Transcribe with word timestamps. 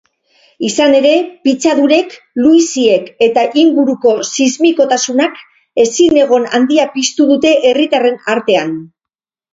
Izan 0.67 0.93
ere, 0.99 1.09
pitzadurek, 1.47 2.15
luiziek 2.45 3.11
eta 3.27 3.43
inguruko 3.65 4.13
sismikotasunak 4.31 5.37
ezinegon 5.85 6.49
handia 6.61 6.87
piztu 6.97 7.29
dute 7.33 7.53
herritarren 7.71 8.19
artean. 8.39 8.75